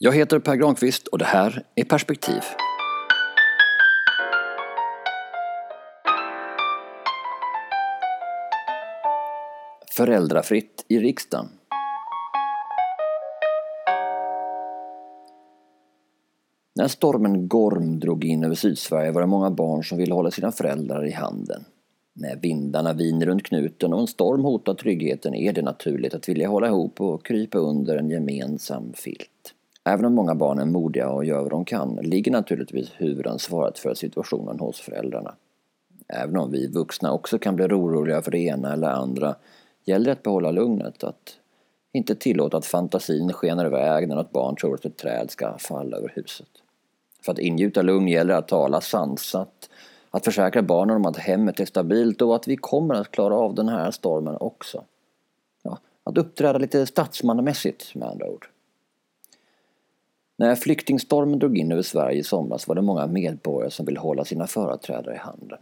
[0.00, 2.42] Jag heter Per Granqvist och det här är Perspektiv.
[9.96, 11.46] Föräldrafritt i riksdagen.
[16.74, 20.52] När stormen Gorm drog in över Sydsverige var det många barn som ville hålla sina
[20.52, 21.64] föräldrar i handen.
[22.14, 26.48] När vindarna viner runt knuten och en storm hotar tryggheten är det naturligt att vilja
[26.48, 29.54] hålla ihop och krypa under en gemensam filt.
[29.88, 33.94] Även om många barn är modiga och gör vad de kan ligger naturligtvis huvudansvaret för
[33.94, 35.34] situationen hos föräldrarna.
[36.08, 39.34] Även om vi vuxna också kan bli oroliga för det ena eller andra
[39.84, 41.36] gäller det att behålla lugnet, att
[41.92, 45.96] inte tillåta att fantasin skenar iväg när något barn tror att ett träd ska falla
[45.96, 46.48] över huset.
[47.24, 49.70] För att ingjuta lugn gäller det att tala sansat,
[50.10, 53.54] att försäkra barnen om att hemmet är stabilt och att vi kommer att klara av
[53.54, 54.84] den här stormen också.
[55.62, 58.48] Ja, att uppträda lite statsmannamässigt med andra ord.
[60.40, 64.24] När flyktingstormen drog in över Sverige i somras var det många medborgare som ville hålla
[64.24, 65.58] sina företrädare i handen.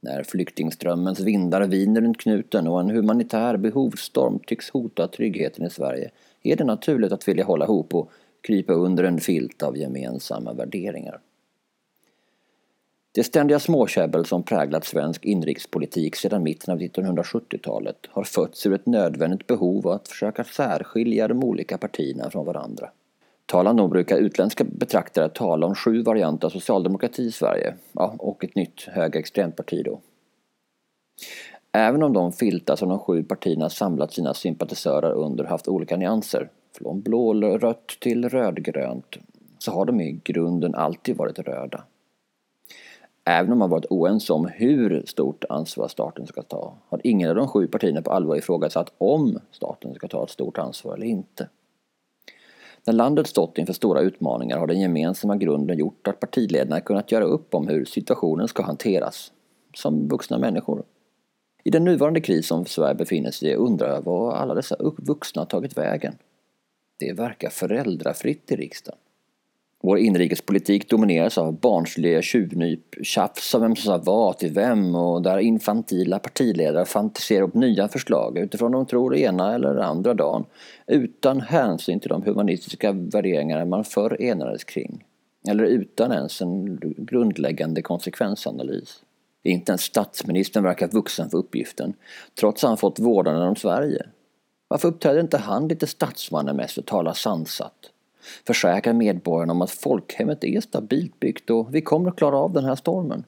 [0.00, 6.10] När flyktingströmmens vindar viner runt knuten och en humanitär behovsstorm tycks hota tryggheten i Sverige
[6.42, 11.20] är det naturligt att vilja hålla ihop och krypa under en filt av gemensamma värderingar.
[13.12, 18.86] Det ständiga småkäbbel som präglat svensk inrikespolitik sedan mitten av 1970-talet har fötts ur ett
[18.86, 22.90] nödvändigt behov av att försöka särskilja de olika partierna från varandra.
[23.50, 28.44] Talan nog brukar utländska betraktare tala om sju varianter av socialdemokrati i Sverige, ja, och
[28.44, 30.00] ett nytt högerextremt parti då.
[31.72, 36.50] Även om de filtar som de sju partierna samlat sina sympatisörer under haft olika nyanser,
[36.78, 39.16] från blårött till rödgrönt,
[39.58, 41.84] så har de i grunden alltid varit röda.
[43.24, 47.36] Även om man varit oense om hur stort ansvar staten ska ta, har ingen av
[47.36, 51.48] de sju partierna på allvar ifrågasatt om staten ska ta ett stort ansvar eller inte.
[52.88, 57.24] När landet stått inför stora utmaningar har den gemensamma grunden gjort att partiledarna kunnat göra
[57.24, 59.32] upp om hur situationen ska hanteras,
[59.74, 60.82] som vuxna människor.
[61.64, 65.44] I den nuvarande kris som Sverige befinner sig i undrar jag var alla dessa vuxna
[65.44, 66.14] tagit vägen.
[66.98, 68.98] Det verkar föräldrafritt i riksdagen.
[69.82, 75.22] Vår inrikespolitik domineras av barnsliga tjuvnyp, tjafs om vem som sa vad till vem och
[75.22, 80.44] där infantila partiledare fantiserar upp nya förslag utifrån de tror ena eller andra dagen
[80.86, 85.04] utan hänsyn till de humanistiska värderingar man förr enades kring.
[85.48, 89.02] Eller utan ens en grundläggande konsekvensanalys.
[89.42, 91.94] Inte ens statsministern verkar vuxen för uppgiften,
[92.40, 94.06] trots att han fått vårdnaden om Sverige.
[94.68, 97.90] Varför uppträder inte han lite statsmannamässigt och talar sansat?
[98.46, 102.64] Försäkrar medborgarna om att folkhemmet är stabilt byggt och vi kommer att klara av den
[102.64, 103.24] här stormen.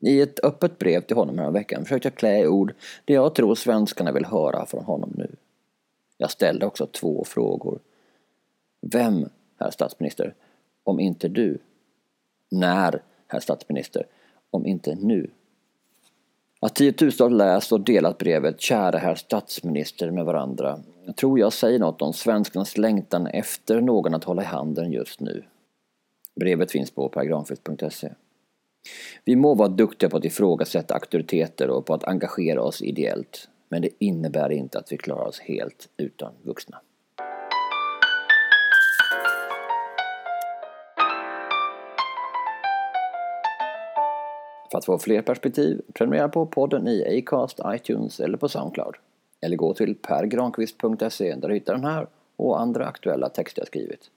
[0.00, 3.34] I ett öppet brev till honom här veckan försökte jag klä i ord det jag
[3.34, 5.36] tror svenskarna vill höra från honom nu.
[6.16, 7.78] Jag ställde också två frågor.
[8.80, 9.28] Vem,
[9.60, 10.34] herr statsminister,
[10.84, 11.58] om inte du?
[12.50, 14.06] När, herr statsminister,
[14.50, 15.30] om inte nu?
[16.66, 21.78] Att tiotusentals läst och delat brevet Kära herr statsminister med varandra jag tror jag säger
[21.78, 25.44] något om svenskarnas längtan efter någon att hålla i handen just nu.
[26.40, 28.12] Brevet finns på paragrafet.se.
[29.24, 33.82] Vi må vara duktiga på att ifrågasätta auktoriteter och på att engagera oss ideellt, men
[33.82, 36.80] det innebär inte att vi klarar oss helt utan vuxna.
[44.72, 48.94] För att få fler perspektiv, prenumerera på podden i Acast, iTunes eller på Soundcloud.
[49.40, 52.06] Eller gå till pergranqvist.se där du hittar den här
[52.36, 54.10] och andra aktuella texter jag skrivit.